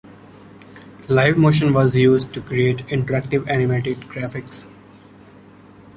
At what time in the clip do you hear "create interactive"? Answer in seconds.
2.41-3.47